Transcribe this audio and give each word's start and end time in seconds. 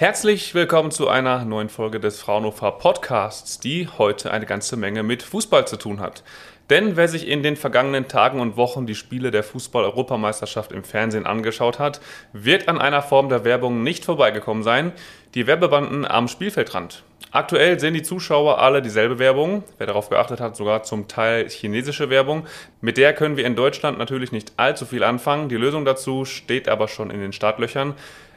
Herzlich 0.00 0.54
willkommen 0.54 0.92
zu 0.92 1.08
einer 1.08 1.44
neuen 1.44 1.68
Folge 1.68 1.98
des 1.98 2.20
Fraunhofer 2.20 2.70
Podcasts, 2.70 3.58
die 3.58 3.88
heute 3.98 4.30
eine 4.30 4.46
ganze 4.46 4.76
Menge 4.76 5.02
mit 5.02 5.24
Fußball 5.24 5.66
zu 5.66 5.76
tun 5.76 5.98
hat. 5.98 6.22
Denn 6.70 6.96
wer 6.96 7.08
sich 7.08 7.26
in 7.26 7.42
den 7.42 7.56
vergangenen 7.56 8.06
Tagen 8.06 8.38
und 8.38 8.56
Wochen 8.56 8.86
die 8.86 8.94
Spiele 8.94 9.32
der 9.32 9.42
Fußball-Europameisterschaft 9.42 10.70
im 10.70 10.84
Fernsehen 10.84 11.26
angeschaut 11.26 11.80
hat, 11.80 12.00
wird 12.32 12.68
an 12.68 12.80
einer 12.80 13.02
Form 13.02 13.28
der 13.28 13.44
Werbung 13.44 13.82
nicht 13.82 14.04
vorbeigekommen 14.04 14.62
sein, 14.62 14.92
die 15.34 15.48
Werbebanden 15.48 16.06
am 16.06 16.28
Spielfeldrand. 16.28 17.02
Aktuell 17.32 17.80
sehen 17.80 17.94
die 17.94 18.02
Zuschauer 18.02 18.60
alle 18.60 18.82
dieselbe 18.82 19.18
Werbung, 19.18 19.64
wer 19.78 19.88
darauf 19.88 20.10
geachtet 20.10 20.40
hat, 20.40 20.54
sogar 20.54 20.84
zum 20.84 21.08
Teil 21.08 21.48
chinesische 21.48 22.08
Werbung. 22.08 22.46
Mit 22.80 22.98
der 22.98 23.14
können 23.14 23.36
wir 23.36 23.44
in 23.44 23.56
Deutschland 23.56 23.98
natürlich 23.98 24.30
nicht 24.30 24.52
allzu 24.58 24.86
viel 24.86 25.02
anfangen, 25.02 25.48
die 25.48 25.56
Lösung 25.56 25.84
dazu 25.84 26.24
steht 26.24 26.68
aber 26.68 26.86
schon 26.86 27.10
in 27.10 27.20
den 27.20 27.32
Startlöchern. 27.32 27.94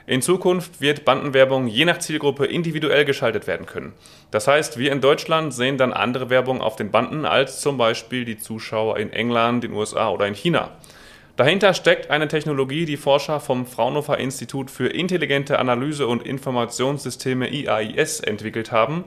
In 0.07 0.21
Zukunft 0.21 0.81
wird 0.81 1.05
Bandenwerbung 1.05 1.67
je 1.67 1.85
nach 1.85 1.99
Zielgruppe 1.99 2.45
individuell 2.45 3.05
geschaltet 3.05 3.45
werden 3.45 3.65
können. 3.65 3.93
Das 4.31 4.47
heißt, 4.47 4.77
wir 4.77 4.91
in 4.91 5.01
Deutschland 5.01 5.53
sehen 5.53 5.77
dann 5.77 5.93
andere 5.93 6.29
Werbung 6.29 6.61
auf 6.61 6.75
den 6.75 6.89
Banden 6.89 7.25
als 7.25 7.61
zum 7.61 7.77
Beispiel 7.77 8.25
die 8.25 8.37
Zuschauer 8.37 8.97
in 8.97 9.13
England, 9.13 9.63
den 9.63 9.73
USA 9.73 10.09
oder 10.09 10.27
in 10.27 10.33
China. 10.33 10.71
Dahinter 11.37 11.73
steckt 11.73 12.09
eine 12.09 12.27
Technologie, 12.27 12.85
die 12.85 12.97
Forscher 12.97 13.39
vom 13.39 13.65
Fraunhofer 13.65 14.17
Institut 14.17 14.69
für 14.69 14.87
intelligente 14.87 15.59
Analyse 15.59 16.07
und 16.07 16.23
Informationssysteme 16.23 17.49
IAIS 17.51 18.19
entwickelt 18.19 18.71
haben. 18.71 19.05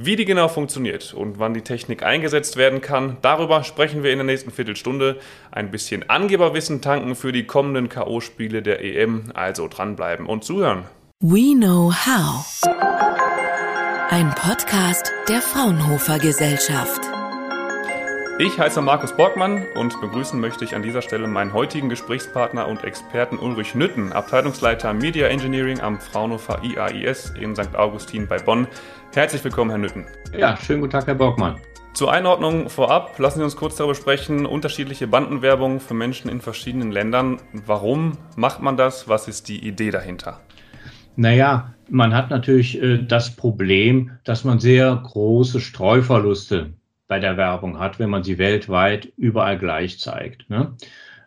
Wie 0.00 0.14
die 0.14 0.24
genau 0.24 0.46
funktioniert 0.46 1.12
und 1.12 1.40
wann 1.40 1.54
die 1.54 1.62
Technik 1.62 2.04
eingesetzt 2.04 2.56
werden 2.56 2.80
kann, 2.80 3.16
darüber 3.20 3.64
sprechen 3.64 4.04
wir 4.04 4.12
in 4.12 4.18
der 4.18 4.26
nächsten 4.26 4.52
Viertelstunde. 4.52 5.18
Ein 5.50 5.72
bisschen 5.72 6.08
Angeberwissen 6.08 6.80
tanken 6.80 7.16
für 7.16 7.32
die 7.32 7.48
kommenden 7.48 7.88
K.O.-Spiele 7.88 8.60
der 8.60 8.80
EM, 8.84 9.32
also 9.34 9.66
dranbleiben 9.66 10.26
und 10.26 10.44
zuhören. 10.44 10.84
We 11.18 11.52
Know 11.52 11.92
How. 11.92 12.46
Ein 14.08 14.32
Podcast 14.36 15.12
der 15.28 15.42
Fraunhofer 15.42 16.20
Gesellschaft. 16.20 17.17
Ich 18.40 18.56
heiße 18.56 18.80
Markus 18.82 19.16
Borgmann 19.16 19.66
und 19.74 20.00
begrüßen 20.00 20.38
möchte 20.38 20.64
ich 20.64 20.76
an 20.76 20.82
dieser 20.84 21.02
Stelle 21.02 21.26
meinen 21.26 21.52
heutigen 21.52 21.88
Gesprächspartner 21.88 22.68
und 22.68 22.84
Experten 22.84 23.36
Ulrich 23.36 23.74
Nütten, 23.74 24.12
Abteilungsleiter 24.12 24.94
Media 24.94 25.26
Engineering 25.26 25.80
am 25.80 25.98
Fraunhofer 25.98 26.62
IAIS 26.62 27.30
in 27.30 27.56
St. 27.56 27.74
Augustin 27.74 28.28
bei 28.28 28.38
Bonn. 28.38 28.68
Herzlich 29.12 29.42
willkommen, 29.42 29.70
Herr 29.70 29.80
Nütten. 29.80 30.04
Ja, 30.38 30.56
schönen 30.56 30.82
guten 30.82 30.92
Tag, 30.92 31.08
Herr 31.08 31.16
Borgmann. 31.16 31.56
Zur 31.94 32.12
Einordnung 32.12 32.68
vorab, 32.68 33.18
lassen 33.18 33.40
Sie 33.40 33.44
uns 33.44 33.56
kurz 33.56 33.74
darüber 33.74 33.96
sprechen, 33.96 34.46
unterschiedliche 34.46 35.08
Bandenwerbung 35.08 35.80
für 35.80 35.94
Menschen 35.94 36.30
in 36.30 36.40
verschiedenen 36.40 36.92
Ländern. 36.92 37.40
Warum 37.66 38.12
macht 38.36 38.62
man 38.62 38.76
das? 38.76 39.08
Was 39.08 39.26
ist 39.26 39.48
die 39.48 39.66
Idee 39.66 39.90
dahinter? 39.90 40.38
Naja, 41.16 41.74
man 41.90 42.14
hat 42.14 42.30
natürlich 42.30 42.80
äh, 42.80 42.98
das 42.98 43.34
Problem, 43.34 44.12
dass 44.22 44.44
man 44.44 44.60
sehr 44.60 44.94
große 44.94 45.58
Streuverluste 45.58 46.74
bei 47.08 47.18
der 47.18 47.36
Werbung 47.36 47.78
hat, 47.78 47.98
wenn 47.98 48.10
man 48.10 48.22
sie 48.22 48.38
weltweit 48.38 49.06
überall 49.16 49.58
gleich 49.58 49.98
zeigt. 49.98 50.48
Ne? 50.50 50.74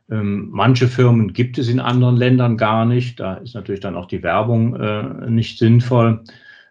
Ähm, 0.10 0.50
manche 0.52 0.88
Firmen 0.88 1.34
gibt 1.34 1.58
es 1.58 1.68
in 1.68 1.80
anderen 1.80 2.16
Ländern 2.16 2.56
gar 2.56 2.86
nicht. 2.86 3.20
Da 3.20 3.36
ist 3.36 3.56
natürlich 3.56 3.82
dann 3.82 3.96
auch 3.96 4.06
die 4.06 4.24
Werbung 4.24 4.76
äh, 4.76 5.30
nicht 5.30 5.58
sinnvoll. 5.58 6.24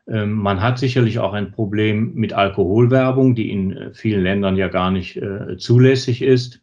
Ähm, 0.06 0.33
man 0.34 0.62
hat 0.62 0.78
sicherlich 0.78 1.19
auch 1.19 1.33
ein 1.33 1.50
Problem 1.50 2.14
mit 2.14 2.33
Alkoholwerbung, 2.33 3.34
die 3.34 3.50
in 3.50 3.77
äh, 3.77 3.92
vielen 3.92 4.22
Ländern 4.22 4.56
ja 4.56 4.69
gar 4.69 4.91
nicht 4.91 5.16
äh, 5.16 5.56
zulässig 5.58 6.22
ist. 6.22 6.61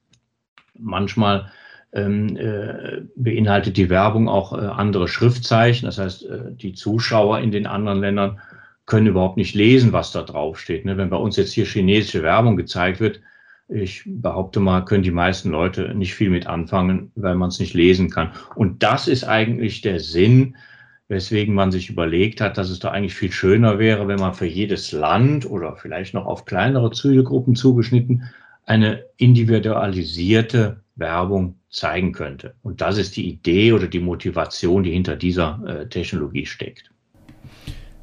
Manchmal 0.80 1.52
ähm, 1.94 2.38
äh, 2.38 3.02
beinhaltet 3.16 3.78
die 3.78 3.90
Werbung 3.90 4.30
auch 4.30 4.54
äh, 4.54 4.66
andere 4.66 5.08
Schriftzeichen. 5.08 5.86
Das 5.86 5.98
heißt, 5.98 6.26
äh, 6.26 6.40
die 6.52 6.74
Zuschauer 6.74 7.40
in 7.40 7.52
den 7.52 7.66
anderen 7.66 8.00
Ländern 8.00 8.40
können 8.88 9.08
überhaupt 9.08 9.38
nicht 9.38 9.54
lesen, 9.54 9.94
was 9.94 10.12
da 10.12 10.24
drauf 10.24 10.60
steht. 10.60 10.86
Ne? 10.86 10.98
Wenn 10.98 11.12
bei 11.12 11.18
uns 11.18 11.36
jetzt 11.36 11.54
hier 11.54 11.66
chinesische 11.66 12.24
Werbung 12.24 12.58
gezeigt 12.58 13.00
wird, 13.00 13.22
ich 13.70 14.04
behaupte 14.06 14.62
mal, 14.62 14.86
können 14.86 15.04
die 15.04 15.12
meisten 15.12 15.52
Leute 15.52 15.94
nicht 15.94 16.16
viel 16.16 16.30
mit 16.30 16.48
anfangen, 16.48 17.12
weil 17.16 17.36
man 17.36 17.50
es 17.50 17.60
nicht 17.60 17.74
lesen 17.74 18.10
kann. 18.10 18.32
Und 18.56 18.82
das 18.82 19.10
ist 19.10 19.26
eigentlich 19.26 19.82
der 19.82 20.00
Sinn, 20.00 20.56
weswegen 21.10 21.54
man 21.54 21.72
sich 21.72 21.90
überlegt 21.90 22.40
hat, 22.40 22.58
dass 22.58 22.70
es 22.70 22.80
doch 22.80 22.92
eigentlich 22.92 23.16
viel 23.16 23.32
schöner 23.32 23.78
wäre, 23.78 24.08
wenn 24.08 24.20
man 24.20 24.34
für 24.34 24.46
jedes 24.46 24.94
Land 24.94 25.46
oder 25.46 25.76
vielleicht 25.76 26.14
noch 26.14 26.26
auf 26.26 26.46
kleinere 26.46 26.92
Zielgruppen 26.92 27.56
zugeschnitten 27.56 28.24
eine 28.66 29.06
individualisierte 29.18 30.82
Werbung 30.96 31.60
zeigen 31.70 32.14
könnte. 32.14 32.56
Und 32.64 32.82
das 32.82 32.98
ist 32.98 33.18
die 33.18 33.28
Idee 33.28 33.74
oder 33.74 33.88
die 33.88 34.00
Motivation, 34.00 34.84
die 34.84 34.92
hinter 34.92 35.16
dieser 35.16 35.62
äh, 35.66 35.90
Technologie 35.90 36.46
steckt. 36.46 36.92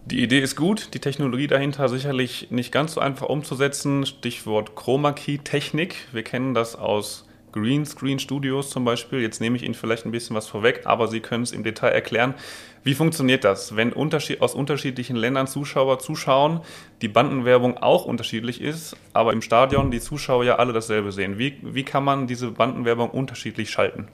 Die 0.06 0.22
Idee 0.22 0.40
ist 0.40 0.54
gut, 0.54 0.92
die 0.92 0.98
Technologie 0.98 1.46
dahinter 1.46 1.88
sicherlich 1.88 2.50
nicht 2.50 2.72
ganz 2.72 2.92
so 2.92 3.00
einfach 3.00 3.30
umzusetzen. 3.30 4.04
Stichwort 4.04 4.76
Chroma 4.76 5.12
Key 5.12 5.38
Technik. 5.38 5.96
Wir 6.12 6.22
kennen 6.22 6.52
das 6.52 6.76
aus 6.76 7.26
Greenscreen 7.52 8.18
Studios 8.18 8.68
zum 8.68 8.84
Beispiel. 8.84 9.20
Jetzt 9.20 9.40
nehme 9.40 9.56
ich 9.56 9.62
Ihnen 9.62 9.72
vielleicht 9.72 10.04
ein 10.04 10.10
bisschen 10.10 10.36
was 10.36 10.46
vorweg, 10.46 10.82
aber 10.84 11.08
Sie 11.08 11.20
können 11.20 11.42
es 11.42 11.52
im 11.52 11.64
Detail 11.64 11.88
erklären. 11.88 12.34
Wie 12.82 12.92
funktioniert 12.92 13.44
das, 13.44 13.76
wenn 13.76 13.94
unterschied 13.94 14.42
aus 14.42 14.54
unterschiedlichen 14.54 15.16
Ländern 15.16 15.46
Zuschauer 15.46 15.98
zuschauen, 16.00 16.60
die 17.00 17.08
Bandenwerbung 17.08 17.78
auch 17.78 18.04
unterschiedlich 18.04 18.60
ist, 18.60 18.98
aber 19.14 19.32
im 19.32 19.40
Stadion 19.40 19.90
die 19.90 20.00
Zuschauer 20.00 20.44
ja 20.44 20.56
alle 20.56 20.74
dasselbe 20.74 21.12
sehen? 21.12 21.38
Wie, 21.38 21.56
wie 21.62 21.84
kann 21.84 22.04
man 22.04 22.26
diese 22.26 22.50
Bandenwerbung 22.50 23.08
unterschiedlich 23.08 23.70
schalten? 23.70 24.08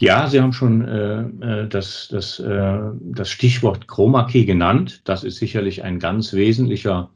Ja, 0.00 0.28
Sie 0.28 0.40
haben 0.40 0.52
schon 0.52 0.86
äh, 0.86 1.22
äh, 1.22 1.68
das, 1.68 2.06
das, 2.08 2.38
äh, 2.38 2.78
das 3.00 3.30
Stichwort 3.30 3.88
Chroma 3.88 4.28
Key 4.28 4.44
genannt. 4.44 5.00
Das 5.04 5.24
ist 5.24 5.38
sicherlich 5.38 5.82
ein 5.82 5.98
ganz 5.98 6.32
wesentlicher 6.32 7.10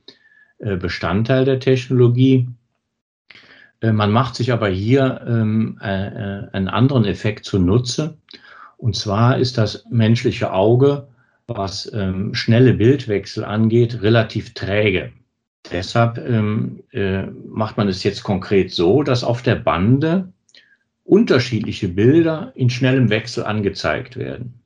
äh, 0.58 0.76
Bestandteil 0.76 1.44
der 1.44 1.60
Technologie. 1.60 2.48
Äh, 3.80 3.92
man 3.92 4.10
macht 4.10 4.34
sich 4.34 4.52
aber 4.52 4.68
hier 4.68 5.24
ähm, 5.24 5.78
äh, 5.80 5.86
einen 5.86 6.68
anderen 6.68 7.04
Effekt 7.04 7.44
zunutze. 7.44 8.18
Und 8.78 8.96
zwar 8.96 9.38
ist 9.38 9.58
das 9.58 9.84
menschliche 9.88 10.52
Auge, 10.52 11.06
was 11.46 11.88
ähm, 11.94 12.34
schnelle 12.34 12.74
Bildwechsel 12.74 13.44
angeht, 13.44 14.02
relativ 14.02 14.54
träge. 14.54 15.12
Deshalb 15.70 16.18
ähm, 16.18 16.82
macht 17.48 17.76
man 17.76 17.86
es 17.86 18.02
jetzt 18.02 18.24
konkret 18.24 18.72
so, 18.72 19.04
dass 19.04 19.22
auf 19.22 19.42
der 19.42 19.54
Bande 19.54 20.32
unterschiedliche 21.04 21.88
Bilder 21.88 22.52
in 22.54 22.70
schnellem 22.70 23.10
Wechsel 23.10 23.44
angezeigt 23.44 24.16
werden. 24.16 24.62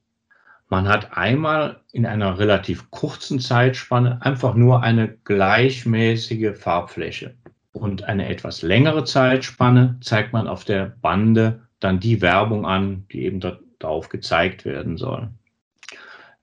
Man 0.69 0.89
hat 0.89 1.17
einmal 1.17 1.81
in 1.93 2.07
einer 2.07 2.39
relativ 2.39 2.91
kurzen 2.91 3.39
Zeitspanne 3.39 4.21
einfach 4.23 4.55
nur 4.55 4.83
eine 4.83 5.09
gleichmäßige 5.25 6.57
Farbfläche. 6.57 7.35
Und 7.73 8.05
eine 8.05 8.29
etwas 8.29 8.63
längere 8.63 9.05
Zeitspanne 9.05 9.99
zeigt 10.01 10.33
man 10.33 10.49
auf 10.49 10.65
der 10.65 10.97
Bande 11.01 11.63
dann 11.79 12.01
die 12.01 12.21
Werbung 12.21 12.67
an, 12.67 13.05
die 13.13 13.25
eben 13.25 13.41
darauf 13.79 14.09
gezeigt 14.09 14.65
werden 14.65 14.97
soll. 14.97 15.29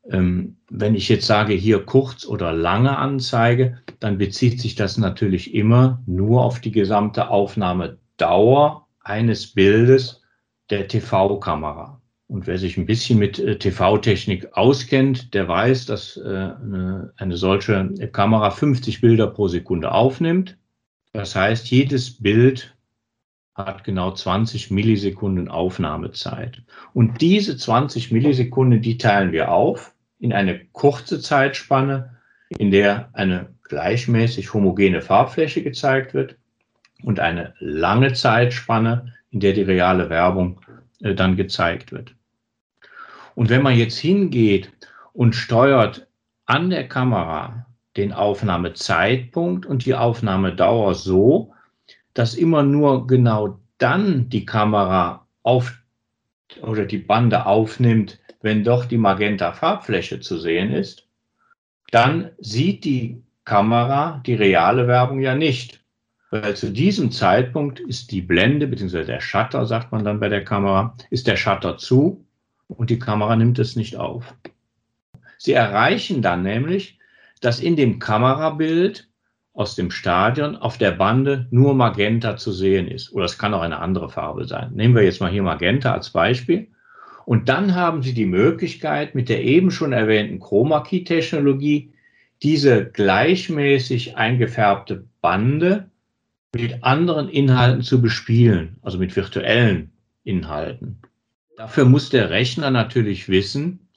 Ähm, 0.10 0.58
wenn 0.70 0.96
ich 0.96 1.10
jetzt 1.10 1.26
sage, 1.26 1.54
hier 1.54 1.86
kurz 1.86 2.26
oder 2.26 2.54
lange 2.54 2.98
Anzeige, 2.98 3.80
dann 4.00 4.18
bezieht 4.18 4.62
sich 4.62 4.76
das 4.76 4.98
natürlich 4.98 5.54
immer 5.54 6.02
nur 6.06 6.44
auf 6.44 6.60
die 6.60 6.72
gesamte 6.72 7.30
Aufnahmedauer 7.30 8.83
eines 9.04 9.48
Bildes 9.48 10.22
der 10.70 10.88
TV-Kamera. 10.88 12.02
Und 12.28 12.48
wer 12.48 12.58
sich 12.58 12.78
ein 12.78 12.86
bisschen 12.86 13.20
mit 13.20 13.38
äh, 13.38 13.60
TV-Technik 13.60 14.54
auskennt, 14.54 15.34
der 15.34 15.48
weiß, 15.48 15.86
dass 15.86 16.18
äh, 16.18 16.22
eine, 16.22 17.14
eine 17.18 17.38
solche 17.38 17.90
Kamera 18.12 18.50
50 18.50 19.02
Bilder 19.02 19.28
pro 19.28 19.48
Sekunde 19.48 19.92
aufnimmt. 19.92 20.58
Das 21.12 21.36
heißt, 21.36 21.70
jedes 21.70 22.22
Bild 22.22 22.76
hat 23.54 23.84
genau 23.84 24.12
20 24.12 24.72
Millisekunden 24.72 25.48
Aufnahmezeit. 25.48 26.64
Und 26.94 27.22
diese 27.22 27.56
20 27.56 28.12
Millisekunden, 28.12 28.82
die 28.82 28.98
teilen 28.98 29.32
wir 29.32 29.52
auf 29.52 29.94
in 30.20 30.34
eine 30.34 30.66
kurze 30.72 31.20
Zeitspanne, 31.20 32.18
in 32.50 32.72
der 32.72 33.10
eine 33.14 33.54
gleichmäßig 33.64 34.54
homogene 34.54 35.02
Farbfläche 35.02 35.62
gezeigt 35.62 36.14
wird 36.14 36.38
und 37.04 37.20
eine 37.20 37.54
lange 37.60 38.14
Zeitspanne, 38.14 39.14
in 39.32 39.40
der 39.40 39.54
die 39.54 39.62
reale 39.62 40.10
Werbung 40.10 40.62
äh, 41.02 41.14
dann 41.14 41.36
gezeigt 41.36 41.92
wird. 41.92 42.16
Und 43.36 43.50
wenn 43.50 43.64
man 43.64 43.76
jetzt 43.76 43.98
hingeht 43.98 44.72
und 45.12 45.36
steuert 45.36 46.08
an 46.46 46.70
der 46.70 46.88
Kamera 46.88 47.66
den 47.98 48.14
Aufnahmezeitpunkt 48.14 49.66
und 49.66 49.86
die 49.86 49.96
Aufnahmedauer 49.96 50.96
so, 50.96 51.54
dass 52.14 52.36
immer 52.36 52.64
nur 52.64 53.08
genau 53.08 53.60
dann 53.78 54.30
die 54.30 54.46
Kamera 54.46 55.28
auf 55.44 55.74
oder 56.62 56.86
die 56.86 56.98
Bande 56.98 57.46
aufnimmt, 57.46 58.20
wenn 58.42 58.64
doch 58.64 58.86
die 58.86 58.98
magenta 58.98 59.54
Farbfläche 59.54 60.20
zu 60.20 60.38
sehen 60.38 60.72
ist, 60.72 61.08
dann 61.92 62.32
sieht 62.40 62.86
die 62.86 63.22
Kamera 63.46 64.22
die 64.26 64.36
reale 64.36 64.88
Werbung 64.88 65.20
ja 65.20 65.36
nicht. 65.36 65.83
Weil 66.34 66.56
zu 66.56 66.72
diesem 66.72 67.12
Zeitpunkt 67.12 67.80
ist 67.80 68.10
die 68.10 68.24
Blende, 68.24 68.66
beziehungsweise 68.66 69.06
der 69.06 69.22
Shutter, 69.22 69.68
sagt 69.68 69.92
man 69.92 70.04
dann 70.04 70.20
bei 70.20 70.30
der 70.30 70.44
Kamera, 70.44 70.98
ist 71.12 71.28
der 71.28 71.36
Shutter 71.36 71.78
zu 71.78 72.26
und 72.68 72.90
die 72.90 72.98
Kamera 72.98 73.36
nimmt 73.36 73.60
es 73.60 73.76
nicht 73.76 73.98
auf. 73.98 74.34
Sie 75.38 75.54
erreichen 75.54 76.24
dann 76.24 76.42
nämlich, 76.42 76.98
dass 77.40 77.60
in 77.60 77.76
dem 77.76 78.00
Kamerabild 78.00 79.08
aus 79.54 79.76
dem 79.76 79.92
Stadion 79.92 80.56
auf 80.56 80.80
der 80.80 80.90
Bande 80.94 81.46
nur 81.52 81.76
Magenta 81.76 82.36
zu 82.36 82.52
sehen 82.52 82.88
ist. 82.88 83.14
Oder 83.14 83.26
es 83.26 83.38
kann 83.38 83.54
auch 83.54 83.62
eine 83.62 83.78
andere 83.78 84.10
Farbe 84.10 84.46
sein. 84.46 84.72
Nehmen 84.74 84.96
wir 84.96 85.04
jetzt 85.04 85.22
mal 85.22 85.30
hier 85.30 85.44
Magenta 85.44 85.94
als 85.94 86.10
Beispiel. 86.10 86.68
Und 87.26 87.48
dann 87.48 87.76
haben 87.76 88.02
Sie 88.02 88.16
die 88.16 88.26
Möglichkeit, 88.26 89.14
mit 89.14 89.30
der 89.30 89.44
eben 89.44 89.70
schon 89.70 89.94
erwähnten 89.94 90.40
Chroma-Key-Technologie 90.40 91.94
diese 92.42 92.86
gleichmäßig 92.90 94.18
eingefärbte 94.18 95.06
Bande 95.22 95.92
mit 96.54 96.84
anderen 96.84 97.30
Inhalten 97.30 97.82
zu 97.82 98.02
bespielen, 98.02 98.78
also 98.82 98.98
mit 98.98 99.16
virtuellen 99.16 99.92
Inhalten. 100.24 101.02
Dafür 101.58 101.86
muss 101.86 102.10
der 102.10 102.30
Rechner 102.30 102.72
natürlich 102.72 103.28
wissen, 103.28 103.90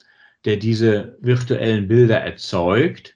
der 0.45 0.57
diese 0.57 1.17
virtuellen 1.21 1.87
Bilder 1.87 2.19
erzeugt, 2.19 3.15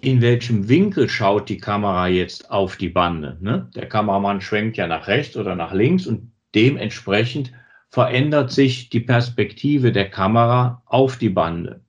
in 0.00 0.20
welchem 0.20 0.68
Winkel 0.68 1.08
schaut 1.08 1.48
die 1.48 1.58
Kamera 1.58 2.08
jetzt 2.08 2.50
auf 2.50 2.76
die 2.76 2.88
Bande. 2.88 3.36
Ne? 3.40 3.70
Der 3.74 3.88
Kameramann 3.88 4.40
schwenkt 4.40 4.76
ja 4.76 4.86
nach 4.86 5.08
rechts 5.08 5.36
oder 5.36 5.56
nach 5.56 5.72
links 5.72 6.06
und 6.06 6.32
dementsprechend 6.54 7.52
verändert 7.90 8.52
sich 8.52 8.90
die 8.90 9.00
Perspektive 9.00 9.90
der 9.90 10.10
Kamera 10.10 10.82
auf 10.86 11.16
die 11.16 11.30
Bande. 11.30 11.80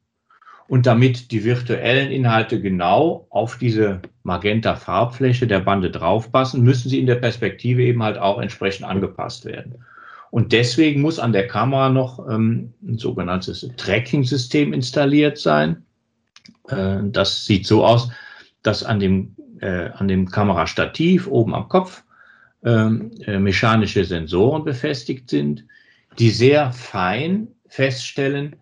Und 0.69 0.85
damit 0.85 1.31
die 1.31 1.43
virtuellen 1.43 2.11
Inhalte 2.11 2.61
genau 2.61 3.25
auf 3.31 3.57
diese 3.57 4.01
Magenta-Farbfläche 4.21 5.47
der 5.47 5.61
Bande 5.61 5.89
draufpassen, 5.89 6.61
müssen 6.61 6.89
sie 6.89 6.99
in 6.99 7.07
der 7.07 7.15
Perspektive 7.15 7.81
eben 7.81 8.03
halt 8.03 8.19
auch 8.19 8.39
entsprechend 8.39 8.85
angepasst 8.85 9.45
werden. 9.45 9.83
Und 10.29 10.51
deswegen 10.51 11.01
muss 11.01 11.17
an 11.17 11.33
der 11.33 11.47
Kamera 11.47 11.89
noch 11.89 12.19
ähm, 12.29 12.71
ein 12.83 12.99
sogenanntes 12.99 13.67
Tracking-System 13.77 14.71
installiert 14.71 15.39
sein. 15.39 15.83
Äh, 16.67 16.99
das 17.05 17.45
sieht 17.45 17.65
so 17.65 17.83
aus, 17.83 18.11
dass 18.61 18.83
an 18.83 18.99
dem, 18.99 19.35
äh, 19.61 19.89
an 19.95 20.07
dem 20.07 20.29
Kamerastativ 20.29 21.25
oben 21.25 21.55
am 21.55 21.67
Kopf 21.67 22.03
ähm, 22.63 23.09
äh, 23.25 23.39
mechanische 23.39 24.05
Sensoren 24.05 24.65
befestigt 24.65 25.31
sind, 25.31 25.65
die 26.19 26.29
sehr 26.29 26.71
fein 26.73 27.47
feststellen, 27.67 28.55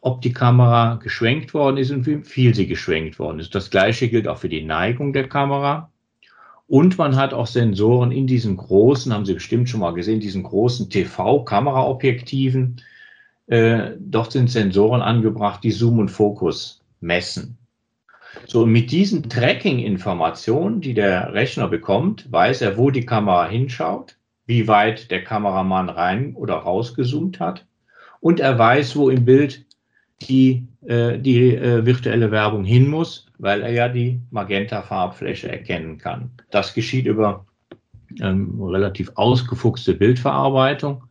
ob 0.00 0.22
die 0.22 0.32
Kamera 0.32 0.96
geschwenkt 0.96 1.52
worden 1.52 1.76
ist 1.76 1.90
und 1.90 2.06
wie 2.06 2.22
viel 2.22 2.54
sie 2.54 2.66
geschwenkt 2.66 3.18
worden 3.18 3.38
ist. 3.38 3.54
Das 3.54 3.70
gleiche 3.70 4.08
gilt 4.08 4.28
auch 4.28 4.38
für 4.38 4.48
die 4.48 4.62
Neigung 4.62 5.12
der 5.12 5.28
Kamera. 5.28 5.90
Und 6.66 6.98
man 6.98 7.16
hat 7.16 7.34
auch 7.34 7.48
Sensoren 7.48 8.12
in 8.12 8.26
diesen 8.26 8.56
großen, 8.56 9.12
haben 9.12 9.26
Sie 9.26 9.34
bestimmt 9.34 9.68
schon 9.68 9.80
mal 9.80 9.92
gesehen, 9.92 10.20
diesen 10.20 10.44
großen 10.44 10.88
TV-Kameraobjektiven. 10.88 12.80
Äh, 13.48 13.90
dort 13.98 14.32
sind 14.32 14.48
Sensoren 14.48 15.02
angebracht, 15.02 15.64
die 15.64 15.72
Zoom 15.72 15.98
und 15.98 16.10
Fokus 16.10 16.80
messen. 17.00 17.58
So, 18.46 18.62
und 18.62 18.70
mit 18.70 18.92
diesen 18.92 19.28
Tracking-Informationen, 19.28 20.80
die 20.80 20.94
der 20.94 21.34
Rechner 21.34 21.66
bekommt, 21.66 22.30
weiß 22.30 22.62
er, 22.62 22.78
wo 22.78 22.90
die 22.90 23.04
Kamera 23.04 23.48
hinschaut, 23.48 24.16
wie 24.46 24.68
weit 24.68 25.10
der 25.10 25.24
Kameramann 25.24 25.88
rein 25.88 26.34
oder 26.36 26.54
rausgezoomt 26.54 27.40
hat. 27.40 27.66
Und 28.20 28.38
er 28.38 28.56
weiß, 28.58 28.94
wo 28.94 29.10
im 29.10 29.24
Bild 29.24 29.64
die, 30.22 30.66
äh, 30.86 31.18
die 31.18 31.54
äh, 31.54 31.84
virtuelle 31.84 32.30
Werbung 32.30 32.64
hin 32.64 32.88
muss, 32.88 33.26
weil 33.38 33.62
er 33.62 33.72
ja 33.72 33.88
die 33.88 34.20
Magenta-Farbfläche 34.30 35.50
erkennen 35.50 35.98
kann. 35.98 36.30
Das 36.50 36.74
geschieht 36.74 37.06
über 37.06 37.46
ähm, 38.20 38.60
relativ 38.62 39.12
ausgefuchste 39.14 39.94
Bildverarbeitung. 39.94 41.04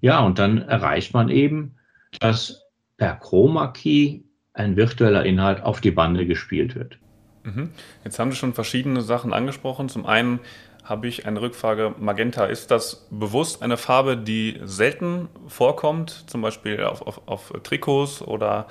Ja, 0.00 0.20
und 0.24 0.38
dann 0.38 0.58
erreicht 0.58 1.12
man 1.12 1.28
eben, 1.28 1.74
dass 2.20 2.64
per 2.96 3.16
Chroma 3.16 3.68
Key 3.68 4.20
ein 4.54 4.76
virtueller 4.76 5.24
Inhalt 5.24 5.62
auf 5.62 5.80
die 5.80 5.90
Bande 5.90 6.26
gespielt 6.26 6.74
wird. 6.74 6.98
Mhm. 7.44 7.70
Jetzt 8.04 8.18
haben 8.18 8.30
Sie 8.30 8.36
schon 8.36 8.54
verschiedene 8.54 9.02
Sachen 9.02 9.32
angesprochen. 9.32 9.88
Zum 9.88 10.06
einen 10.06 10.40
habe 10.84 11.06
ich 11.06 11.26
eine 11.26 11.40
Rückfrage. 11.40 11.94
Magenta, 11.98 12.46
ist 12.46 12.70
das 12.70 13.06
bewusst 13.10 13.62
eine 13.62 13.76
Farbe, 13.76 14.16
die 14.16 14.58
selten 14.64 15.28
vorkommt, 15.46 16.24
zum 16.28 16.40
Beispiel 16.40 16.82
auf, 16.82 17.06
auf, 17.06 17.20
auf 17.26 17.52
Trikots 17.62 18.22
oder 18.22 18.66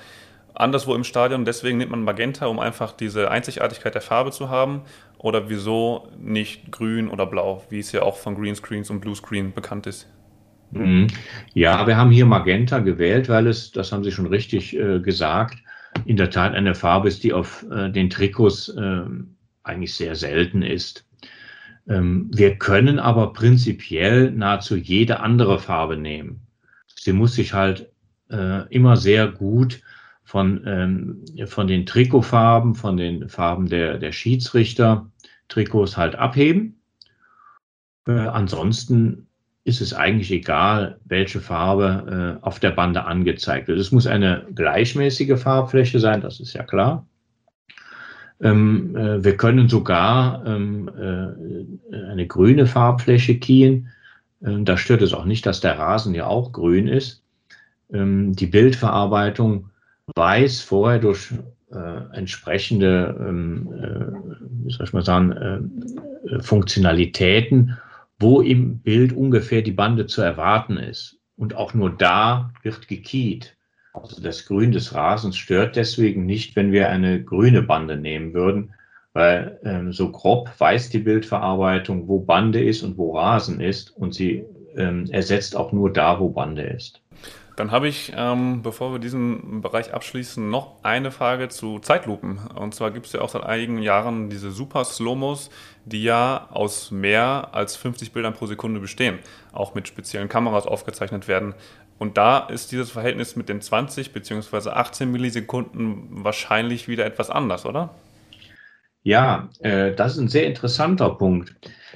anderswo 0.54 0.94
im 0.94 1.04
Stadion? 1.04 1.44
Deswegen 1.44 1.78
nimmt 1.78 1.90
man 1.90 2.02
Magenta, 2.02 2.46
um 2.46 2.58
einfach 2.58 2.92
diese 2.92 3.30
Einzigartigkeit 3.30 3.94
der 3.94 4.02
Farbe 4.02 4.32
zu 4.32 4.50
haben? 4.50 4.82
Oder 5.18 5.48
wieso 5.48 6.08
nicht 6.18 6.70
grün 6.70 7.08
oder 7.08 7.26
blau, 7.26 7.64
wie 7.70 7.80
es 7.80 7.92
ja 7.92 8.02
auch 8.02 8.16
von 8.16 8.34
Greenscreens 8.36 8.90
und 8.90 9.00
Bluescreen 9.00 9.52
bekannt 9.52 9.86
ist? 9.86 10.08
Mhm. 10.70 11.08
Ja, 11.54 11.86
wir 11.86 11.96
haben 11.96 12.10
hier 12.10 12.26
Magenta 12.26 12.78
gewählt, 12.80 13.28
weil 13.28 13.46
es, 13.46 13.72
das 13.72 13.90
haben 13.90 14.04
Sie 14.04 14.12
schon 14.12 14.26
richtig 14.26 14.76
äh, 14.76 15.00
gesagt, 15.00 15.58
in 16.04 16.16
der 16.16 16.30
Tat 16.30 16.54
eine 16.54 16.74
Farbe 16.74 17.08
ist, 17.08 17.24
die 17.24 17.32
auf 17.32 17.64
äh, 17.70 17.90
den 17.90 18.10
Trikots 18.10 18.68
äh, 18.68 19.02
eigentlich 19.62 19.94
sehr 19.94 20.14
selten 20.14 20.62
ist. 20.62 21.04
Ähm, 21.88 22.30
wir 22.32 22.56
können 22.56 22.98
aber 22.98 23.32
prinzipiell 23.32 24.30
nahezu 24.30 24.76
jede 24.76 25.20
andere 25.20 25.58
Farbe 25.58 25.96
nehmen. 25.96 26.46
Sie 26.94 27.12
muss 27.12 27.34
sich 27.34 27.54
halt 27.54 27.90
äh, 28.30 28.66
immer 28.68 28.96
sehr 28.96 29.28
gut 29.28 29.80
von, 30.24 30.62
ähm, 30.66 31.24
von 31.46 31.66
den 31.66 31.86
Trikotfarben, 31.86 32.74
von 32.74 32.96
den 32.98 33.28
Farben 33.30 33.68
der, 33.68 33.98
der 33.98 34.12
Schiedsrichter, 34.12 35.10
Trikots 35.48 35.96
halt 35.96 36.16
abheben. 36.16 36.82
Äh, 38.06 38.12
ansonsten 38.12 39.26
ist 39.64 39.80
es 39.80 39.94
eigentlich 39.94 40.30
egal, 40.30 41.00
welche 41.04 41.40
Farbe 41.40 42.38
äh, 42.40 42.44
auf 42.44 42.60
der 42.60 42.70
Bande 42.72 43.04
angezeigt 43.04 43.68
wird. 43.68 43.78
Es 43.78 43.92
muss 43.92 44.06
eine 44.06 44.46
gleichmäßige 44.54 45.40
Farbfläche 45.40 46.00
sein, 46.00 46.20
das 46.20 46.40
ist 46.40 46.52
ja 46.52 46.62
klar. 46.62 47.06
Ähm, 48.40 48.96
äh, 48.96 49.24
wir 49.24 49.36
können 49.36 49.68
sogar 49.68 50.46
ähm, 50.46 50.88
äh, 50.96 52.10
eine 52.10 52.26
grüne 52.26 52.66
Farbfläche 52.66 53.38
kien. 53.38 53.88
Ähm, 54.44 54.64
da 54.64 54.76
stört 54.76 55.02
es 55.02 55.12
auch 55.12 55.24
nicht, 55.24 55.44
dass 55.46 55.60
der 55.60 55.78
Rasen 55.78 56.14
ja 56.14 56.26
auch 56.26 56.52
grün 56.52 56.86
ist. 56.86 57.22
Ähm, 57.92 58.34
die 58.34 58.46
Bildverarbeitung 58.46 59.70
weiß 60.14 60.60
vorher 60.60 61.00
durch 61.00 61.32
äh, 61.72 62.16
entsprechende, 62.16 63.16
ähm, 63.20 63.68
äh, 63.72 64.64
wie 64.64 64.72
soll 64.72 64.86
ich 64.86 64.92
mal 64.92 65.04
sagen, 65.04 65.32
äh, 65.32 66.40
Funktionalitäten, 66.40 67.76
wo 68.18 68.40
im 68.40 68.78
Bild 68.78 69.12
ungefähr 69.12 69.62
die 69.62 69.72
Bande 69.72 70.06
zu 70.06 70.22
erwarten 70.22 70.76
ist. 70.76 71.18
Und 71.36 71.54
auch 71.54 71.74
nur 71.74 71.90
da 71.90 72.52
wird 72.62 72.88
gekiet. 72.88 73.56
Also 74.02 74.22
das 74.22 74.46
Grün 74.46 74.72
des 74.72 74.94
Rasens 74.94 75.36
stört 75.36 75.76
deswegen 75.76 76.26
nicht, 76.26 76.56
wenn 76.56 76.72
wir 76.72 76.88
eine 76.88 77.22
grüne 77.22 77.62
Bande 77.62 77.96
nehmen 77.96 78.34
würden, 78.34 78.74
weil 79.12 79.58
ähm, 79.64 79.92
so 79.92 80.10
grob 80.10 80.50
weiß 80.58 80.90
die 80.90 80.98
Bildverarbeitung, 80.98 82.08
wo 82.08 82.20
Bande 82.20 82.62
ist 82.62 82.82
und 82.82 82.98
wo 82.98 83.16
Rasen 83.16 83.60
ist 83.60 83.96
und 83.96 84.14
sie 84.14 84.44
ähm, 84.76 85.06
ersetzt 85.10 85.56
auch 85.56 85.72
nur 85.72 85.92
da, 85.92 86.20
wo 86.20 86.28
Bande 86.28 86.62
ist. 86.62 87.02
Dann 87.58 87.72
habe 87.72 87.88
ich, 87.88 88.12
ähm, 88.16 88.62
bevor 88.62 88.92
wir 88.92 89.00
diesen 89.00 89.62
Bereich 89.62 89.92
abschließen, 89.92 90.48
noch 90.48 90.84
eine 90.84 91.10
Frage 91.10 91.48
zu 91.48 91.80
Zeitlupen. 91.80 92.38
Und 92.54 92.72
zwar 92.72 92.92
gibt 92.92 93.06
es 93.06 93.12
ja 93.14 93.20
auch 93.20 93.30
seit 93.30 93.42
einigen 93.42 93.82
Jahren 93.82 94.30
diese 94.30 94.52
Super 94.52 94.84
Slomos, 94.84 95.50
die 95.84 96.04
ja 96.04 96.46
aus 96.52 96.92
mehr 96.92 97.48
als 97.50 97.74
50 97.74 98.12
Bildern 98.12 98.34
pro 98.34 98.46
Sekunde 98.46 98.78
bestehen, 98.78 99.18
auch 99.50 99.74
mit 99.74 99.88
speziellen 99.88 100.28
Kameras 100.28 100.68
aufgezeichnet 100.68 101.26
werden. 101.26 101.54
Und 101.98 102.16
da 102.16 102.38
ist 102.38 102.70
dieses 102.70 102.90
Verhältnis 102.90 103.34
mit 103.36 103.48
den 103.48 103.60
20 103.60 104.12
bzw. 104.12 104.70
18 104.70 105.10
Millisekunden 105.10 106.24
wahrscheinlich 106.24 106.88
wieder 106.88 107.04
etwas 107.04 107.28
anders, 107.30 107.66
oder? 107.66 107.94
Ja, 109.02 109.48
äh, 109.60 109.94
das 109.94 110.12
ist 110.12 110.18
ein 110.18 110.28
sehr 110.28 110.46
interessanter 110.46 111.10
Punkt. 111.10 111.54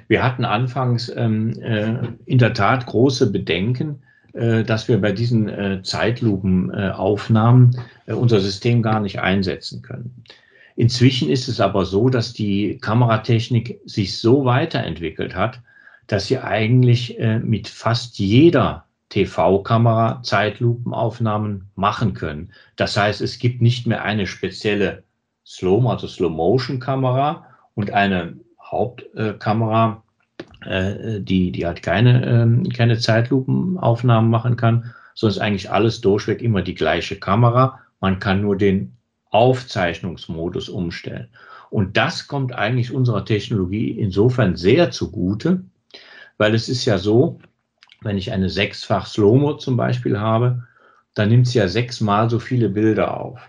Wir 0.09 0.25
hatten 0.25 0.45
anfangs 0.45 1.13
ähm, 1.15 1.51
äh, 1.61 2.09
in 2.27 2.39
der 2.39 2.55
Tat 2.55 2.87
große 2.87 3.31
Bedenken, 3.31 4.03
äh, 4.33 4.65
dass 4.65 4.89
wir 4.89 5.01
bei 5.01 5.13
diesen 5.13 5.49
äh, 5.49 5.83
Zeitlupenaufnahmen 5.83 7.77
äh, 8.07 8.13
unser 8.13 8.41
System 8.41 8.83
gar 8.83 9.01
nicht 9.01 9.21
einsetzen 9.21 9.83
können. 9.83 10.25
Inzwischen 10.75 11.29
ist 11.29 11.49
es 11.49 11.61
aber 11.61 11.85
so, 11.85 12.09
dass 12.09 12.33
die 12.33 12.79
Kameratechnik 12.79 13.81
sich 13.85 14.19
so 14.19 14.45
weiterentwickelt 14.45 15.35
hat, 15.35 15.61
dass 16.07 16.27
sie 16.27 16.39
eigentlich 16.39 17.19
äh, 17.21 17.39
mit 17.41 17.69
fast 17.69 18.19
jeder 18.19 18.87
TV-Kamera 19.13 20.23
Zeitlupenaufnahmen 20.23 21.71
machen 21.75 22.15
können. 22.15 22.51
Das 22.77 22.97
heißt, 22.97 23.21
es 23.21 23.39
gibt 23.39 23.61
nicht 23.61 23.87
mehr 23.87 24.03
eine 24.03 24.27
spezielle 24.27 25.03
Slow, 25.47 25.87
also 25.91 26.09
Slow-Motion-Kamera 26.09 27.47
und 27.75 27.91
eine 27.91 28.39
Hauptkamera, 28.59 30.03
äh, 30.65 31.21
die, 31.21 31.53
die 31.53 31.67
halt 31.67 31.83
keine, 31.83 32.25
äh, 32.25 32.69
keine 32.71 32.97
Zeitlupenaufnahmen 32.97 34.31
machen 34.31 34.57
kann, 34.57 34.95
sondern 35.15 35.37
ist 35.37 35.43
eigentlich 35.43 35.71
alles 35.71 36.01
durchweg 36.01 36.41
immer 36.41 36.63
die 36.63 36.75
gleiche 36.75 37.17
Kamera. 37.17 37.81
Man 38.01 38.19
kann 38.19 38.41
nur 38.41 38.57
den 38.57 38.97
Aufzeichnungsmodus 39.29 40.71
umstellen. 40.71 41.29
Und 41.69 41.99
das 41.99 42.29
kommt 42.29 42.55
eigentlich 42.55 42.93
unserer 42.95 43.27
Technologie 43.27 43.91
insofern 43.91 44.57
sehr 44.57 44.91
zugute, 44.91 45.65
weil 46.39 46.55
es 46.55 46.71
ist 46.71 46.87
ja 46.87 46.97
so, 46.97 47.39
wenn 48.05 48.19
ich 48.19 48.33
eine 48.33 48.49
sechsfach 48.49 49.07
Slow-Mo 49.07 49.55
zum 49.55 49.77
Beispiel 49.77 50.19
habe, 50.19 50.65
dann 51.15 51.29
nimmt 51.29 51.49
sie 51.49 51.59
ja 51.59 51.69
sechsmal 51.69 52.31
so 52.31 52.39
viele 52.39 52.69
Bilder 52.69 53.21
auf. 53.21 53.41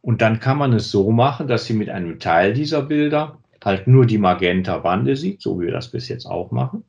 Und 0.00 0.20
dann 0.22 0.40
kann 0.40 0.58
man 0.58 0.72
es 0.72 0.90
so 0.90 1.10
machen, 1.10 1.48
dass 1.48 1.64
sie 1.64 1.74
mit 1.74 1.88
einem 1.88 2.18
Teil 2.18 2.52
dieser 2.52 2.82
Bilder 2.82 3.38
halt 3.64 3.86
nur 3.86 4.04
die 4.06 4.18
Magenta-Bande 4.18 5.16
sieht, 5.16 5.40
so 5.40 5.58
wie 5.58 5.66
wir 5.66 5.72
das 5.72 5.88
bis 5.88 6.08
jetzt 6.08 6.26
auch 6.26 6.50
machen. 6.50 6.84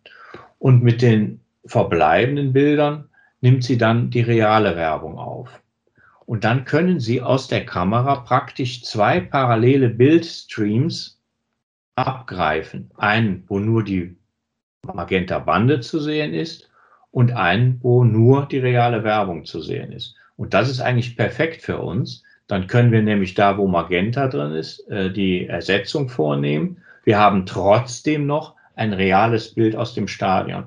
Und 0.60 0.84
mit 0.84 1.02
den 1.02 1.40
verbleibenden 1.66 2.54
Bildern 2.54 3.06
nimmt 3.42 3.64
sie 3.64 3.78
dann 3.78 4.10
die 4.10 4.22
reale 4.22 4.76
Werbung 4.76 5.18
auf. 5.18 5.62
Und 6.26 6.44
dann 6.44 6.66
können 6.66 7.00
Sie 7.00 7.22
aus 7.22 7.48
der 7.48 7.66
Kamera 7.66 8.16
praktisch 8.16 8.84
zwei 8.84 9.20
parallele 9.20 9.90
Bildstreams 9.90 11.22
abgreifen. 11.96 12.90
Einen, 12.98 13.44
wo 13.48 13.60
nur 13.60 13.84
die 13.84 14.18
Magenta-Bande 14.94 15.80
zu 15.80 16.00
sehen 16.00 16.34
ist 16.34 16.70
und 17.12 17.32
einen, 17.34 17.80
wo 17.82 18.04
nur 18.04 18.46
die 18.46 18.60
reale 18.60 19.04
Werbung 19.04 19.46
zu 19.46 19.62
sehen 19.62 19.92
ist. 19.92 20.16
Und 20.38 20.54
das 20.54 20.70
ist 20.70 20.82
eigentlich 20.82 21.16
perfekt 21.16 21.62
für 21.62 21.80
uns. 21.80 22.24
Dann 22.48 22.68
können 22.68 22.92
wir 22.92 23.02
nämlich 23.02 23.34
da, 23.34 23.58
wo 23.58 23.68
Magenta 23.68 24.28
drin 24.28 24.52
ist, 24.54 24.88
äh, 24.90 25.12
die 25.12 25.48
Ersetzung 25.48 26.10
vornehmen. 26.10 26.78
Wir 27.04 27.18
haben 27.18 27.46
trotzdem 27.46 28.28
noch 28.28 28.56
ein 28.76 28.94
reales 28.94 29.54
Bild 29.54 29.76
aus 29.76 29.94
dem 29.94 30.08
Stadion. 30.08 30.66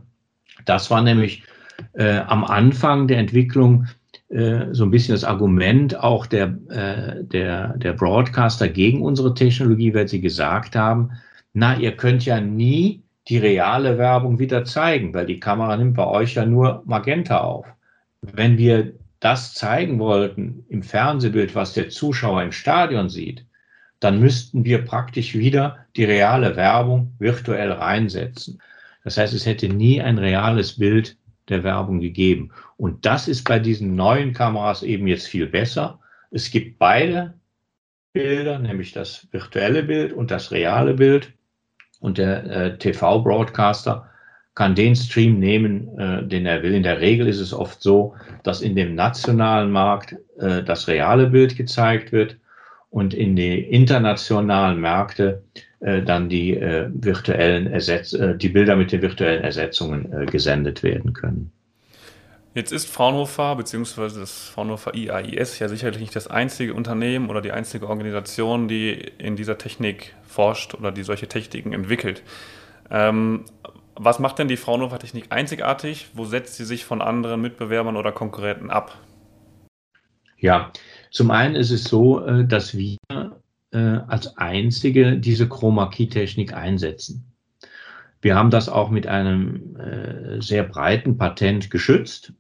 Das 0.65 0.91
war 0.91 1.03
nämlich 1.03 1.45
äh, 1.93 2.19
am 2.21 2.45
Anfang 2.45 3.07
der 3.07 3.19
Entwicklung 3.19 3.87
äh, 4.29 4.67
so 4.73 4.85
ein 4.85 4.91
bisschen 4.91 5.15
das 5.15 5.25
Argument 5.25 5.99
auch 5.99 6.27
der, 6.27 6.59
äh, 6.69 7.25
der, 7.25 7.77
der 7.79 7.93
Broadcaster 7.93 8.69
gegen 8.69 9.03
unsere 9.03 9.35
Technologie, 9.35 9.95
weil 9.95 10.09
sie 10.09 10.21
gesagt 10.21 10.77
haben, 10.77 11.13
na, 11.53 11.77
ihr 11.79 11.93
könnt 11.97 12.25
ja 12.25 12.41
nie 12.41 13.03
die 13.29 13.39
reale 13.39 13.99
Werbung 13.99 14.39
wieder 14.39 14.65
zeigen, 14.65 15.13
weil 15.13 15.27
die 15.27 15.41
Kamera 15.41 15.77
nimmt 15.77 15.95
bei 15.95 16.07
euch 16.07 16.35
ja 16.35 16.47
nur 16.47 16.83
Magenta 16.87 17.41
auf. 17.41 17.67
Wenn 18.23 18.57
wir 18.57 18.95
das 19.21 19.55
zeigen 19.55 19.99
wollten 19.99 20.65
im 20.69 20.83
Fernsehbild, 20.83 21.55
was 21.55 21.75
der 21.75 21.91
Zuschauer 21.91 22.43
im 22.43 22.53
Stadion 22.53 23.09
sieht, 23.09 23.45
dann 24.01 24.21
müssten 24.21 24.65
wir 24.65 24.85
praktisch 24.85 25.35
wieder 25.35 25.79
die 25.97 26.05
reale 26.05 26.57
Werbung 26.57 27.15
virtuell 27.19 27.73
reinsetzen. 27.73 28.63
Das 29.05 29.17
heißt, 29.17 29.35
es 29.35 29.47
hätte 29.47 29.69
nie 29.69 30.01
ein 30.01 30.19
reales 30.19 30.79
Bild 30.79 31.17
der 31.49 31.65
Werbung 31.65 32.01
gegeben. 32.01 32.51
Und 32.77 33.07
das 33.07 33.27
ist 33.27 33.45
bei 33.45 33.59
diesen 33.59 33.97
neuen 33.97 34.33
Kameras 34.33 34.83
eben 34.83 35.07
jetzt 35.07 35.27
viel 35.27 35.47
besser. 35.47 35.99
Es 36.31 36.51
gibt 36.51 36.79
beide 36.79 37.35
Bilder, 38.13 38.59
nämlich 38.59 38.93
das 38.93 39.27
virtuelle 39.33 39.83
Bild 39.83 40.13
und 40.13 40.31
das 40.31 40.51
reale 40.51 40.95
Bild. 40.95 41.33
Und 42.01 42.19
der 42.19 42.45
äh, 42.45 42.79
TV-Broadcaster 42.79 44.09
kann 44.55 44.75
den 44.75 44.97
Stream 44.97 45.39
nehmen, 45.39 45.99
äh, 45.99 46.25
den 46.25 46.47
er 46.47 46.63
will. 46.63 46.75
In 46.75 46.83
der 46.83 47.01
Regel 47.01 47.29
ist 47.29 47.41
es 47.41 47.53
oft 47.53 47.81
so, 47.81 48.15
dass 48.43 48.61
in 48.61 48.75
dem 48.75 48.95
nationalen 48.95 49.71
Markt 49.71 50.17
äh, 50.39 50.63
das 50.63 50.89
reale 50.89 51.29
Bild 51.29 51.57
gezeigt 51.57 52.13
wird 52.13 52.37
und 52.91 53.15
in 53.15 53.37
die 53.37 53.61
internationalen 53.61 54.81
Märkte 54.81 55.43
äh, 55.81 56.03
dann 56.03 56.29
die 56.29 56.57
äh, 56.57 56.89
virtuellen 56.93 57.67
Ersetz 57.69 58.13
äh, 58.13 58.37
die 58.37 58.49
Bilder 58.49 58.77
mit 58.77 58.91
den 58.91 59.03
virtuellen 59.03 59.45
Ersetzungen 59.45 60.13
äh, 60.13 60.27
gesendet 60.27 60.83
werden 60.83 61.13
können. 61.13 61.53
Jetzt 62.55 62.73
ist 62.73 62.89
Fraunhofer 62.89 63.57
bzw. 63.57 64.21
das 64.21 64.49
Fraunhofer 64.49 64.95
IAIS 64.95 65.59
ja 65.59 65.69
sicherlich 65.69 66.01
nicht 66.01 66.17
das 66.17 66.29
einzige 66.29 66.75
Unternehmen 66.75 67.29
oder 67.31 67.41
die 67.41 67.53
einzige 67.53 67.89
Organisation, 67.89 68.69
die 68.69 68.93
in 69.19 69.37
dieser 69.37 69.59
Technik 69.59 70.15
forscht 70.23 70.75
oder 70.75 70.91
die 70.91 71.03
solche 71.03 71.29
Techniken 71.29 71.73
entwickelt. 71.73 72.23
Ähm, 72.91 73.45
was 73.95 74.19
macht 74.19 74.39
denn 74.39 74.49
die 74.49 74.57
Fraunhofer 74.57 74.99
Technik 74.99 75.27
einzigartig? 75.31 76.09
Wo 76.15 76.25
setzt 76.25 76.57
sie 76.57 76.65
sich 76.65 76.85
von 76.85 77.03
anderen 77.03 77.41
Mitbewerbern 77.41 77.97
oder 77.97 78.13
Konkurrenten 78.13 78.71
ab? 78.71 78.97
Ja, 80.39 80.73
zum 81.11 81.31
einen 81.31 81.57
ist 81.57 81.71
es 81.71 81.85
so, 81.85 82.25
äh, 82.25 82.47
dass 82.47 82.77
wir 82.77 82.97
äh, 83.73 83.79
als 83.79 84.37
einzige 84.39 85.19
diese 85.19 85.49
Chroma-Key-Technik 85.49 86.55
einsetzen. 86.55 87.25
Wir 88.21 88.35
haben 88.35 88.51
das 88.51 88.69
auch 88.69 88.91
mit 88.91 89.07
einem 89.07 89.77
äh, 89.77 90.41
sehr 90.41 90.65
breiten 90.65 91.17
Patent 91.17 91.71
geschützt. 91.71 92.33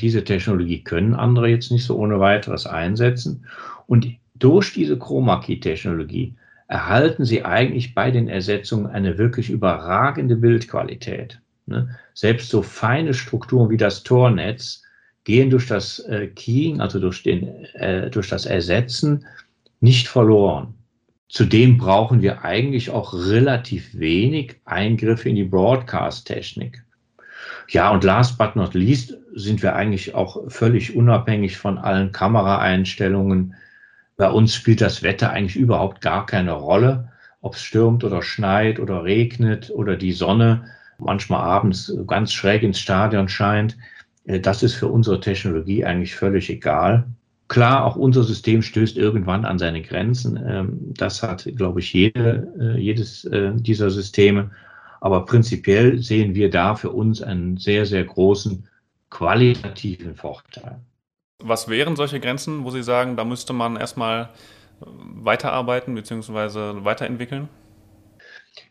diese 0.00 0.24
Technologie 0.24 0.82
können 0.82 1.14
andere 1.14 1.48
jetzt 1.48 1.70
nicht 1.70 1.84
so 1.84 1.96
ohne 1.96 2.18
weiteres 2.18 2.66
einsetzen. 2.66 3.46
Und 3.86 4.08
durch 4.34 4.72
diese 4.72 4.98
Chroma-Key-Technologie 4.98 6.34
erhalten 6.66 7.24
sie 7.24 7.44
eigentlich 7.44 7.94
bei 7.94 8.10
den 8.10 8.28
Ersetzungen 8.28 8.86
eine 8.86 9.18
wirklich 9.18 9.50
überragende 9.50 10.36
Bildqualität. 10.36 11.40
Ne? 11.66 11.88
Selbst 12.14 12.50
so 12.50 12.62
feine 12.62 13.12
Strukturen 13.12 13.70
wie 13.70 13.76
das 13.76 14.02
Tornetz 14.02 14.82
gehen 15.24 15.50
durch 15.50 15.66
das 15.66 15.98
äh, 16.00 16.28
Keying, 16.28 16.80
also 16.80 16.98
durch, 16.98 17.22
den, 17.22 17.64
äh, 17.74 18.10
durch 18.10 18.28
das 18.28 18.46
Ersetzen, 18.46 19.26
nicht 19.80 20.08
verloren. 20.08 20.74
Zudem 21.30 21.78
brauchen 21.78 22.22
wir 22.22 22.44
eigentlich 22.44 22.90
auch 22.90 23.14
relativ 23.14 23.96
wenig 23.96 24.56
Eingriffe 24.64 25.28
in 25.28 25.36
die 25.36 25.44
Broadcast-Technik. 25.44 26.84
Ja, 27.68 27.90
und 27.90 28.02
last 28.02 28.36
but 28.36 28.56
not 28.56 28.74
least 28.74 29.16
sind 29.32 29.62
wir 29.62 29.76
eigentlich 29.76 30.16
auch 30.16 30.50
völlig 30.50 30.96
unabhängig 30.96 31.56
von 31.56 31.78
allen 31.78 32.10
Kameraeinstellungen. 32.10 33.54
Bei 34.16 34.28
uns 34.28 34.56
spielt 34.56 34.80
das 34.80 35.04
Wetter 35.04 35.30
eigentlich 35.30 35.54
überhaupt 35.54 36.00
gar 36.00 36.26
keine 36.26 36.52
Rolle, 36.52 37.12
ob 37.42 37.54
es 37.54 37.62
stürmt 37.62 38.02
oder 38.02 38.22
schneit 38.22 38.80
oder 38.80 39.04
regnet 39.04 39.70
oder 39.70 39.96
die 39.96 40.12
Sonne 40.12 40.64
manchmal 40.98 41.42
abends 41.42 41.94
ganz 42.08 42.32
schräg 42.32 42.64
ins 42.64 42.80
Stadion 42.80 43.28
scheint. 43.28 43.78
Äh, 44.24 44.40
das 44.40 44.64
ist 44.64 44.74
für 44.74 44.88
unsere 44.88 45.20
Technologie 45.20 45.84
eigentlich 45.84 46.16
völlig 46.16 46.50
egal. 46.50 47.06
Klar, 47.50 47.84
auch 47.84 47.96
unser 47.96 48.22
System 48.22 48.62
stößt 48.62 48.96
irgendwann 48.96 49.44
an 49.44 49.58
seine 49.58 49.82
Grenzen. 49.82 50.38
Ähm, 50.46 50.78
das 50.94 51.20
hat, 51.20 51.50
glaube 51.56 51.80
ich, 51.80 51.92
jede, 51.92 52.46
äh, 52.60 52.78
jedes 52.78 53.24
äh, 53.24 53.50
dieser 53.56 53.90
Systeme. 53.90 54.52
Aber 55.00 55.24
prinzipiell 55.24 56.00
sehen 56.00 56.36
wir 56.36 56.48
da 56.48 56.76
für 56.76 56.90
uns 56.90 57.20
einen 57.20 57.56
sehr, 57.56 57.86
sehr 57.86 58.04
großen 58.04 58.68
qualitativen 59.10 60.14
Vorteil. 60.14 60.78
Was 61.42 61.68
wären 61.68 61.96
solche 61.96 62.20
Grenzen, 62.20 62.62
wo 62.62 62.70
Sie 62.70 62.84
sagen, 62.84 63.16
da 63.16 63.24
müsste 63.24 63.52
man 63.52 63.74
erstmal 63.74 64.28
weiterarbeiten 64.78 65.96
bzw. 65.96 66.84
weiterentwickeln? 66.84 67.48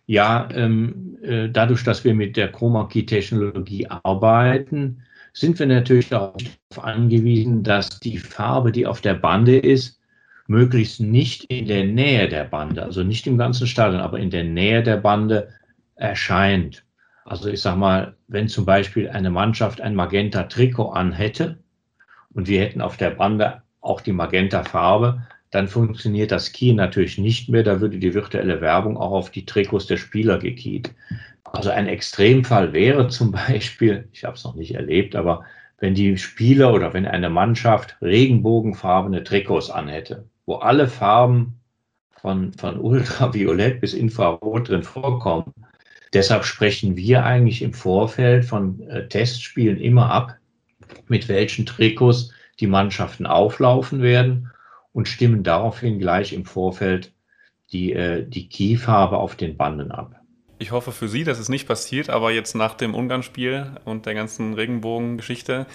Ja, 0.06 0.48
ähm, 0.54 1.18
äh, 1.22 1.50
dadurch, 1.50 1.84
dass 1.84 2.06
wir 2.06 2.14
mit 2.14 2.38
der 2.38 2.50
Chroma 2.50 2.86
Key 2.86 3.06
Technologie 3.06 3.88
arbeiten, 3.88 5.04
sind 5.40 5.58
wir 5.58 5.66
natürlich 5.66 6.10
darauf 6.10 6.42
angewiesen, 6.82 7.64
dass 7.64 8.00
die 8.00 8.18
Farbe, 8.18 8.72
die 8.72 8.86
auf 8.86 9.02
der 9.02 9.14
Bande 9.14 9.58
ist, 9.58 10.00
möglichst 10.48 11.00
nicht 11.00 11.46
in 11.46 11.68
der 11.68 11.86
Nähe 11.86 12.28
der 12.28 12.44
Bande, 12.44 12.84
also 12.84 13.04
nicht 13.04 13.26
im 13.28 13.38
ganzen 13.38 13.68
Stadion, 13.68 14.02
aber 14.02 14.20
in 14.20 14.32
der 14.32 14.44
Nähe 14.44 14.84
der 14.84 14.98
Bande 14.98 15.50
erscheint. 15.96 16.84
Also 17.24 17.50
ich 17.50 17.62
sage 17.62 17.78
mal, 17.78 18.16
wenn 18.28 18.48
zum 18.48 18.66
Beispiel 18.66 19.08
eine 19.10 19.30
Mannschaft 19.30 19.80
ein 19.80 19.96
Magenta-Trikot 19.96 20.90
anhätte 20.90 21.60
und 22.34 22.48
wir 22.48 22.62
hätten 22.62 22.82
auf 22.82 22.98
der 22.98 23.12
Bande 23.12 23.62
auch 23.82 24.02
die 24.02 24.12
Magenta-Farbe, 24.12 25.22
dann 25.52 25.68
funktioniert 25.68 26.32
das 26.32 26.52
Key 26.52 26.74
natürlich 26.74 27.18
nicht 27.18 27.50
mehr. 27.50 27.64
Da 27.64 27.80
würde 27.80 27.98
die 27.98 28.14
virtuelle 28.14 28.62
Werbung 28.62 28.98
auch 28.98 29.12
auf 29.12 29.32
die 29.32 29.46
Trikots 29.46 29.88
der 29.88 29.98
Spieler 29.98 30.38
gekeyt. 30.38 30.92
Also 31.44 31.70
ein 31.70 31.88
Extremfall 31.88 32.74
wäre 32.74 33.08
zum 33.08 33.32
Beispiel, 33.48 34.08
ich 34.12 34.24
habe 34.24 34.36
es 34.36 34.44
noch 34.44 34.56
nicht 34.56 34.76
erlebt, 34.76 35.16
aber 35.16 35.44
wenn 35.80 35.96
die 35.96 36.18
Spieler 36.18 36.74
oder 36.74 36.94
wenn 36.94 37.06
eine 37.06 37.30
Mannschaft 37.30 37.98
regenbogenfarbene 38.02 39.24
Trikots 39.24 39.70
anhätte, 39.70 40.28
wo 40.46 40.56
alle 40.56 40.88
Farben 40.88 41.60
von, 42.22 42.54
von 42.54 42.80
Ultraviolett 42.80 43.80
bis 43.80 43.94
Infrarot 43.94 44.70
drin 44.70 44.84
vorkommen. 44.84 45.54
Deshalb 46.14 46.44
sprechen 46.44 46.98
wir 46.98 47.24
eigentlich 47.24 47.62
im 47.62 47.74
Vorfeld 47.74 48.46
von 48.46 48.82
äh, 48.90 49.08
Testspielen 49.08 49.78
immer 49.78 50.12
ab, 50.12 50.36
mit 51.08 51.30
welchen 51.30 51.66
Trikots 51.66 52.34
die 52.60 52.68
Mannschaften 52.68 53.26
auflaufen 53.26 54.02
werden 54.02 54.52
und 54.92 55.08
stimmen 55.08 55.44
daraufhin 55.44 56.00
gleich 56.00 56.34
im 56.34 56.46
Vorfeld 56.46 57.14
die, 57.72 57.94
äh, 57.94 58.28
die 58.28 58.50
Keyfarbe 58.50 59.18
auf 59.18 59.36
den 59.36 59.56
Banden 59.56 59.92
ab. 59.92 60.19
Ich 60.62 60.72
hoffe 60.72 60.92
für 60.92 61.08
Sie, 61.08 61.24
dass 61.24 61.40
es 61.40 61.48
nicht 61.48 61.68
passiert, 61.68 62.10
aber 62.10 62.32
jetzt 62.32 62.54
nach 62.54 62.74
dem 62.76 62.94
Ungarn-Spiel 62.94 63.78
und 63.86 64.06
der 64.06 64.14
ganzen 64.14 64.54
Regenbogen-Geschichte 64.54 65.66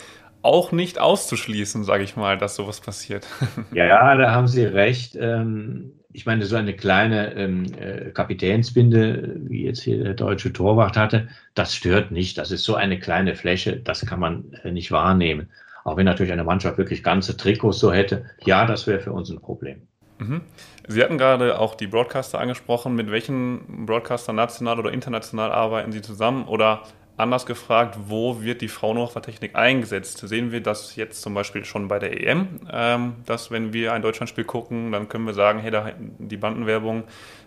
auch 0.42 0.72
nicht 0.72 1.00
auszuschließen, 1.00 1.84
sage 1.84 2.04
ich 2.04 2.16
mal, 2.16 2.36
dass 2.36 2.54
sowas 2.54 2.82
passiert. 2.82 3.26
Ja, 3.72 4.14
da 4.14 4.30
haben 4.32 4.46
Sie 4.46 4.62
recht. 4.62 5.16
Ähm, 5.18 5.94
ich 6.12 6.26
meine, 6.26 6.44
so 6.44 6.56
eine 6.56 6.76
kleine 6.76 7.32
ähm, 7.34 7.64
äh, 7.78 8.10
Kapitänsbinde, 8.10 9.36
wie 9.48 9.64
jetzt 9.64 9.80
hier 9.82 10.04
der 10.04 10.12
deutsche 10.12 10.52
Torwart 10.52 10.98
hatte, 10.98 11.28
das 11.54 11.74
stört 11.74 12.10
nicht. 12.10 12.36
Das 12.36 12.50
ist 12.50 12.64
so 12.64 12.74
eine 12.74 12.98
kleine 12.98 13.34
Fläche, 13.34 13.78
das 13.78 14.04
kann 14.04 14.20
man 14.20 14.52
äh, 14.64 14.70
nicht 14.70 14.92
wahrnehmen. 14.92 15.48
Auch 15.84 15.96
wenn 15.96 16.04
natürlich 16.04 16.32
eine 16.32 16.44
Mannschaft 16.44 16.76
wirklich 16.76 17.02
ganze 17.02 17.38
Trikots 17.38 17.78
so 17.78 17.90
hätte, 17.90 18.26
ja, 18.44 18.66
das 18.66 18.86
wäre 18.86 19.00
für 19.00 19.12
uns 19.12 19.30
ein 19.30 19.40
Problem. 19.40 19.88
Mhm. 20.18 20.42
Sie 20.86 21.02
hatten 21.02 21.18
gerade 21.18 21.58
auch 21.58 21.74
die 21.74 21.86
Broadcaster 21.86 22.38
angesprochen. 22.38 22.94
Mit 22.94 23.10
welchen 23.10 23.86
Broadcaster 23.86 24.32
national 24.32 24.78
oder 24.78 24.92
international 24.92 25.50
arbeiten 25.50 25.92
Sie 25.92 26.02
zusammen? 26.02 26.46
Oder 26.46 26.82
Anders 27.16 27.46
gefragt, 27.46 27.96
wo 28.08 28.42
wird 28.42 28.60
die 28.60 28.66
Fraunhofer 28.66 29.22
Technik 29.22 29.54
eingesetzt? 29.54 30.18
Sehen 30.18 30.50
wir 30.50 30.60
das 30.60 30.96
jetzt 30.96 31.22
zum 31.22 31.32
Beispiel 31.32 31.64
schon 31.64 31.86
bei 31.86 32.00
der 32.00 32.20
EM, 32.20 32.60
ähm, 32.72 33.14
dass 33.24 33.52
wenn 33.52 33.72
wir 33.72 33.92
ein 33.92 34.02
Deutschlandspiel 34.02 34.42
gucken, 34.42 34.90
dann 34.90 35.08
können 35.08 35.24
wir 35.24 35.32
sagen, 35.32 35.60
hey, 35.60 35.70
da, 35.70 35.92
die 36.18 36.36
Bandenwerbung, 36.36 37.04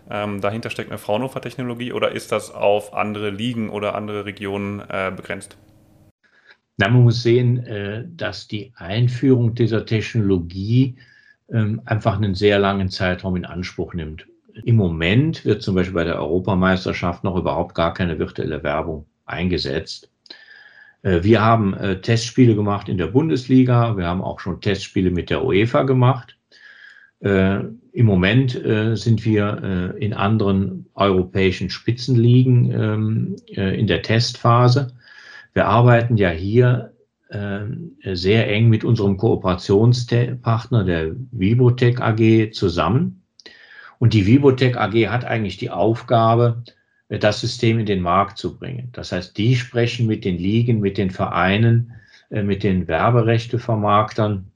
ähm, 0.09 0.39
dahinter 0.39 0.69
steckt 0.69 0.89
eine 0.89 0.97
Fraunhofer 0.97 1.41
Technologie 1.41 1.91
oder 1.91 2.13
ist 2.13 2.31
das 2.31 2.49
auf 2.49 2.93
andere 2.93 3.29
Ligen 3.29 3.69
oder 3.69 3.93
andere 3.95 4.23
Regionen 4.23 4.79
äh, 4.87 5.11
begrenzt? 5.13 5.57
Na, 6.77 6.87
man 6.87 7.03
muss 7.03 7.21
sehen, 7.21 7.57
äh, 7.65 8.05
dass 8.07 8.47
die 8.47 8.71
Einführung 8.77 9.53
dieser 9.53 9.85
Technologie 9.85 10.95
einfach 11.49 12.17
einen 12.17 12.35
sehr 12.35 12.59
langen 12.59 12.89
Zeitraum 12.89 13.37
in 13.37 13.45
Anspruch 13.45 13.93
nimmt. 13.93 14.27
Im 14.65 14.75
Moment 14.75 15.45
wird 15.45 15.61
zum 15.61 15.75
Beispiel 15.75 15.93
bei 15.93 16.03
der 16.03 16.19
Europameisterschaft 16.19 17.23
noch 17.23 17.37
überhaupt 17.37 17.75
gar 17.75 17.93
keine 17.93 18.19
virtuelle 18.19 18.63
Werbung 18.63 19.05
eingesetzt. 19.25 20.09
Äh, 21.03 21.23
wir 21.23 21.41
haben 21.41 21.73
äh, 21.73 22.01
Testspiele 22.01 22.55
gemacht 22.55 22.89
in 22.89 22.97
der 22.97 23.07
Bundesliga. 23.07 23.97
Wir 23.97 24.07
haben 24.07 24.21
auch 24.21 24.39
schon 24.39 24.61
Testspiele 24.61 25.11
mit 25.11 25.29
der 25.29 25.43
UEFA 25.43 25.83
gemacht. 25.83 26.37
Äh, 27.19 27.59
Im 27.91 28.05
Moment 28.05 28.51
sind 28.51 29.25
wir 29.25 29.95
in 29.97 30.13
anderen 30.13 30.85
europäischen 30.93 31.71
Spitzenligen 31.71 32.71
ähm, 32.71 33.35
in 33.47 33.87
der 33.87 34.03
Testphase. 34.03 34.93
Wir 35.53 35.65
arbeiten 35.65 36.15
ja 36.17 36.29
hier 36.29 36.93
sehr 37.29 38.49
eng 38.49 38.69
mit 38.69 38.85
unserem 38.85 39.17
Kooperationspartner 39.17 40.85
der 40.85 41.11
Vibotech 41.31 41.99
AG 41.99 42.51
zusammen. 42.53 43.23
Und 43.99 44.13
die 44.13 44.25
Vibotech 44.25 44.77
AG 44.77 45.09
hat 45.09 45.25
eigentlich 45.25 45.57
die 45.57 45.69
Aufgabe, 45.69 46.63
das 47.09 47.41
System 47.41 47.79
in 47.79 47.85
den 47.85 48.01
Markt 48.01 48.37
zu 48.37 48.57
bringen. 48.57 48.89
Das 48.91 49.11
heißt, 49.11 49.37
die 49.37 49.55
sprechen 49.55 50.07
mit 50.07 50.25
den 50.25 50.37
Ligen, 50.37 50.79
mit 50.79 50.97
den 50.97 51.09
Vereinen, 51.09 51.93
äh, 52.29 52.43
mit 52.43 52.63
den 52.63 52.87
Werberechtevermarktern 52.87 54.51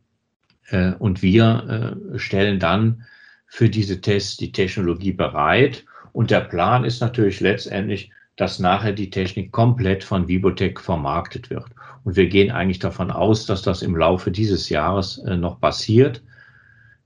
äh, 0.70 0.92
und 0.94 1.22
wir 1.22 1.96
äh, 2.14 2.20
stellen 2.20 2.60
dann 2.60 3.06
für 3.48 3.70
diese 3.70 4.02
Tests 4.02 4.38
die 4.38 4.52
Technologie 4.52 5.14
bereit. 5.14 5.86
Und 6.14 6.32
der 6.32 6.42
Plan 6.42 6.84
ist 6.84 7.00
natürlich 7.00 7.40
letztendlich, 7.40 8.12
dass 8.36 8.60
nachher 8.60 8.94
die 8.94 9.10
Technik 9.10 9.52
komplett 9.52 10.04
von 10.04 10.28
Vibotech 10.28 10.80
vermarktet 10.80 11.50
wird. 11.50 11.68
Und 12.04 12.16
wir 12.16 12.28
gehen 12.28 12.52
eigentlich 12.52 12.80
davon 12.80 13.12
aus, 13.12 13.46
dass 13.46 13.62
das 13.62 13.82
im 13.82 13.96
Laufe 13.96 14.32
dieses 14.32 14.70
Jahres 14.70 15.22
noch 15.24 15.60
passiert. 15.60 16.22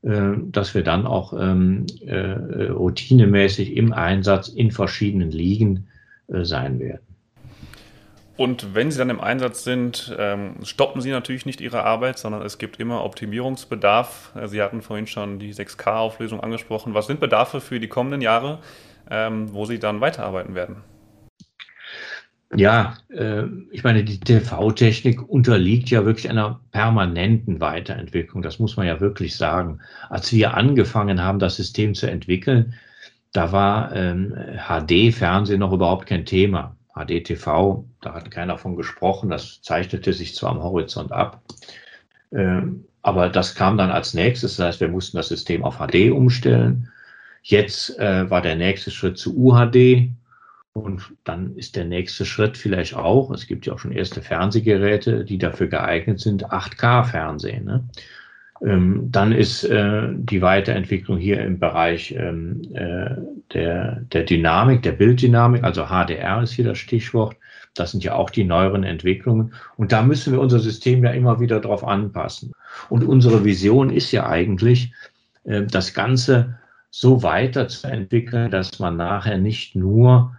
Äh, 0.05 0.33
dass 0.51 0.75
wir 0.75 0.83
dann 0.83 1.07
auch 1.07 1.33
ähm, 1.33 1.87
äh, 2.05 2.69
routinemäßig 2.69 3.75
im 3.75 3.91
Einsatz 3.91 4.49
in 4.49 4.69
verschiedenen 4.69 5.31
Ligen 5.31 5.87
äh, 6.27 6.43
sein 6.43 6.79
werden. 6.79 7.01
Und 8.37 8.75
wenn 8.75 8.91
Sie 8.91 8.99
dann 8.99 9.09
im 9.09 9.19
Einsatz 9.19 9.63
sind, 9.63 10.15
ähm, 10.19 10.57
stoppen 10.63 11.01
Sie 11.01 11.09
natürlich 11.09 11.47
nicht 11.47 11.59
Ihre 11.59 11.83
Arbeit, 11.83 12.19
sondern 12.19 12.43
es 12.43 12.59
gibt 12.59 12.79
immer 12.79 13.03
Optimierungsbedarf. 13.03 14.33
Sie 14.45 14.61
hatten 14.61 14.83
vorhin 14.83 15.07
schon 15.07 15.39
die 15.39 15.53
6K-Auflösung 15.53 16.39
angesprochen. 16.39 16.93
Was 16.93 17.07
sind 17.07 17.19
Bedarfe 17.19 17.59
für 17.59 17.79
die 17.79 17.87
kommenden 17.87 18.21
Jahre, 18.21 18.59
ähm, 19.09 19.53
wo 19.53 19.65
Sie 19.65 19.79
dann 19.79 20.01
weiterarbeiten 20.01 20.53
werden? 20.53 20.83
Ja, 22.57 22.95
äh, 23.09 23.43
ich 23.71 23.83
meine, 23.83 24.03
die 24.03 24.19
TV-Technik 24.19 25.27
unterliegt 25.27 25.89
ja 25.89 26.05
wirklich 26.05 26.29
einer 26.29 26.61
permanenten 26.71 27.59
Weiterentwicklung. 27.59 28.41
Das 28.41 28.59
muss 28.59 28.77
man 28.77 28.87
ja 28.87 28.99
wirklich 29.01 29.35
sagen. 29.35 29.81
Als 30.09 30.31
wir 30.31 30.53
angefangen 30.53 31.21
haben, 31.21 31.39
das 31.39 31.57
System 31.57 31.93
zu 31.95 32.09
entwickeln, 32.09 32.73
da 33.33 33.51
war 33.51 33.93
ähm, 33.93 34.33
HD-Fernsehen 34.67 35.59
noch 35.59 35.73
überhaupt 35.73 36.07
kein 36.07 36.25
Thema. 36.25 36.77
HD-TV, 36.95 37.85
da 37.99 38.13
hat 38.13 38.31
keiner 38.31 38.57
von 38.57 38.77
gesprochen. 38.77 39.29
Das 39.29 39.61
zeichnete 39.61 40.13
sich 40.13 40.33
zwar 40.35 40.51
am 40.51 40.63
Horizont 40.63 41.11
ab, 41.11 41.41
ähm, 42.31 42.85
aber 43.01 43.27
das 43.29 43.55
kam 43.55 43.77
dann 43.77 43.91
als 43.91 44.13
nächstes. 44.13 44.55
Das 44.55 44.65
heißt, 44.65 44.79
wir 44.79 44.87
mussten 44.87 45.17
das 45.17 45.27
System 45.27 45.63
auf 45.63 45.79
HD 45.79 46.09
umstellen. 46.11 46.89
Jetzt 47.43 47.99
äh, 47.99 48.29
war 48.29 48.41
der 48.41 48.55
nächste 48.55 48.91
Schritt 48.91 49.17
zu 49.17 49.35
UHD. 49.37 50.09
Und 50.75 51.13
dann 51.23 51.55
ist 51.55 51.77
der 51.77 51.85
nächste 51.85 52.25
Schritt 52.25 52.57
vielleicht 52.57 52.95
auch, 52.95 53.31
es 53.31 53.47
gibt 53.47 53.65
ja 53.65 53.71
auch 53.71 53.79
schon 53.79 53.93
erste 53.93 54.21
Fernsehgeräte, 54.21 55.23
die 55.23 55.37
dafür 55.37 55.67
geeignet 55.67 56.19
sind, 56.19 56.47
8K-Fernsehen. 56.47 57.63
Ne? 57.63 57.87
Ähm, 58.61 59.09
dann 59.09 59.31
ist 59.31 59.63
äh, 59.63 60.09
die 60.11 60.41
Weiterentwicklung 60.41 61.17
hier 61.17 61.41
im 61.41 61.59
Bereich 61.59 62.13
ähm, 62.17 62.61
äh, 62.73 63.15
der, 63.53 64.01
der 64.11 64.23
Dynamik, 64.23 64.83
der 64.83 64.91
Bilddynamik, 64.91 65.63
also 65.63 65.85
HDR 65.85 66.43
ist 66.43 66.51
hier 66.51 66.65
das 66.65 66.77
Stichwort. 66.77 67.37
Das 67.73 67.91
sind 67.91 68.03
ja 68.03 68.15
auch 68.15 68.29
die 68.29 68.43
neueren 68.43 68.83
Entwicklungen. 68.83 69.53
Und 69.77 69.93
da 69.93 70.01
müssen 70.01 70.33
wir 70.33 70.41
unser 70.41 70.59
System 70.59 71.05
ja 71.05 71.11
immer 71.11 71.39
wieder 71.39 71.61
drauf 71.61 71.87
anpassen. 71.87 72.51
Und 72.89 73.05
unsere 73.05 73.45
Vision 73.45 73.91
ist 73.91 74.11
ja 74.11 74.27
eigentlich, 74.27 74.91
äh, 75.45 75.63
das 75.63 75.93
Ganze 75.93 76.59
so 76.89 77.23
weiterzuentwickeln, 77.23 78.51
dass 78.51 78.77
man 78.79 78.97
nachher 78.97 79.37
nicht 79.37 79.77
nur 79.77 80.34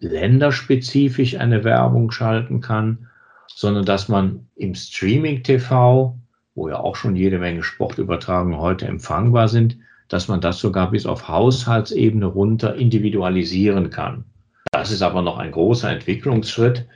länderspezifisch 0.00 1.36
eine 1.36 1.64
Werbung 1.64 2.10
schalten 2.10 2.60
kann, 2.60 3.08
sondern 3.48 3.84
dass 3.84 4.08
man 4.08 4.46
im 4.56 4.74
Streaming-TV, 4.74 6.16
wo 6.54 6.68
ja 6.68 6.78
auch 6.78 6.96
schon 6.96 7.16
jede 7.16 7.38
Menge 7.38 7.62
Sportübertragungen 7.62 8.58
heute 8.58 8.86
empfangbar 8.86 9.48
sind, 9.48 9.78
dass 10.08 10.28
man 10.28 10.40
das 10.40 10.58
sogar 10.58 10.90
bis 10.90 11.06
auf 11.06 11.28
Haushaltsebene 11.28 12.26
runter 12.26 12.74
individualisieren 12.74 13.90
kann. 13.90 14.24
Das 14.72 14.90
ist 14.90 15.02
aber 15.02 15.22
noch 15.22 15.38
ein 15.38 15.52
großer 15.52 15.90
Entwicklungsschritt. 15.90 16.86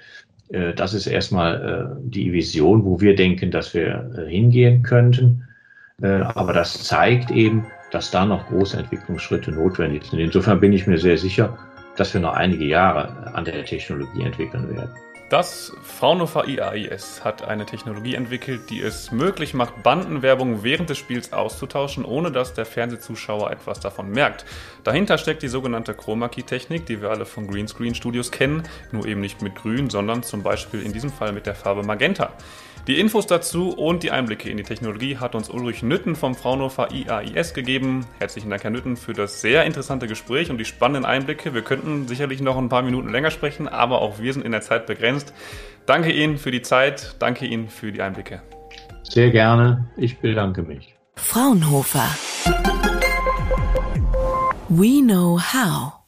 Äh, 0.50 0.74
das 0.74 0.94
ist 0.94 1.06
erstmal 1.06 1.96
äh, 1.98 2.00
die 2.04 2.32
Vision, 2.32 2.84
wo 2.84 3.00
wir 3.00 3.14
denken, 3.14 3.50
dass 3.50 3.74
wir 3.74 4.10
äh, 4.16 4.30
hingehen 4.30 4.82
könnten. 4.82 5.44
Aber 6.02 6.54
das 6.54 6.82
zeigt 6.84 7.30
eben, 7.30 7.66
dass 7.90 8.10
da 8.10 8.24
noch 8.24 8.48
große 8.48 8.78
Entwicklungsschritte 8.78 9.52
notwendig 9.52 10.04
sind. 10.04 10.18
Insofern 10.18 10.58
bin 10.58 10.72
ich 10.72 10.86
mir 10.86 10.96
sehr 10.96 11.18
sicher, 11.18 11.58
dass 12.00 12.14
wir 12.14 12.20
noch 12.22 12.32
einige 12.32 12.64
Jahre 12.64 13.30
an 13.34 13.44
der 13.44 13.62
Technologie 13.62 14.22
entwickeln 14.22 14.74
werden. 14.74 14.90
Das 15.28 15.72
Fraunhofer 15.82 16.48
IAIS 16.48 17.22
hat 17.22 17.46
eine 17.46 17.66
Technologie 17.66 18.14
entwickelt, 18.14 18.70
die 18.70 18.80
es 18.80 19.12
möglich 19.12 19.52
macht, 19.52 19.82
Bandenwerbung 19.82 20.62
während 20.64 20.88
des 20.88 20.96
Spiels 20.96 21.34
auszutauschen, 21.34 22.06
ohne 22.06 22.32
dass 22.32 22.54
der 22.54 22.64
Fernsehzuschauer 22.64 23.50
etwas 23.50 23.80
davon 23.80 24.10
merkt. 24.10 24.46
Dahinter 24.82 25.18
steckt 25.18 25.42
die 25.42 25.48
sogenannte 25.48 25.92
Chroma-Key-Technik, 25.92 26.86
die 26.86 27.02
wir 27.02 27.10
alle 27.10 27.26
von 27.26 27.46
Greenscreen 27.46 27.94
Studios 27.94 28.32
kennen, 28.32 28.62
nur 28.92 29.04
eben 29.04 29.20
nicht 29.20 29.42
mit 29.42 29.54
Grün, 29.54 29.90
sondern 29.90 30.22
zum 30.22 30.42
Beispiel 30.42 30.82
in 30.82 30.94
diesem 30.94 31.10
Fall 31.12 31.32
mit 31.32 31.44
der 31.44 31.54
Farbe 31.54 31.82
Magenta. 31.82 32.32
Die 32.86 32.98
Infos 32.98 33.26
dazu 33.26 33.70
und 33.70 34.02
die 34.02 34.10
Einblicke 34.10 34.48
in 34.48 34.56
die 34.56 34.62
Technologie 34.62 35.18
hat 35.18 35.34
uns 35.34 35.50
Ulrich 35.50 35.82
Nütten 35.82 36.16
vom 36.16 36.34
Fraunhofer 36.34 36.88
IAIS 36.92 37.52
gegeben. 37.52 38.06
Herzlichen 38.18 38.48
Dank, 38.48 38.64
Herr 38.64 38.70
Nütten, 38.70 38.96
für 38.96 39.12
das 39.12 39.40
sehr 39.42 39.64
interessante 39.64 40.06
Gespräch 40.06 40.50
und 40.50 40.58
die 40.58 40.64
spannenden 40.64 41.04
Einblicke. 41.04 41.52
Wir 41.52 41.62
könnten 41.62 42.08
sicherlich 42.08 42.40
noch 42.40 42.56
ein 42.56 42.68
paar 42.70 42.82
Minuten 42.82 43.10
länger 43.10 43.30
sprechen, 43.30 43.68
aber 43.68 44.00
auch 44.00 44.18
wir 44.18 44.32
sind 44.32 44.44
in 44.44 44.52
der 44.52 44.62
Zeit 44.62 44.86
begrenzt. 44.86 45.34
Danke 45.86 46.10
Ihnen 46.10 46.38
für 46.38 46.50
die 46.50 46.62
Zeit, 46.62 47.16
danke 47.18 47.46
Ihnen 47.46 47.68
für 47.68 47.92
die 47.92 48.00
Einblicke. 48.00 48.42
Sehr 49.02 49.30
gerne, 49.30 49.90
ich 49.96 50.18
bedanke 50.18 50.62
mich. 50.62 50.94
Fraunhofer. 51.16 52.08
We 54.68 55.02
know 55.02 55.38
how. 55.38 55.99